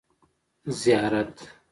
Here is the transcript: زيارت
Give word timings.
زيارت 0.79 1.37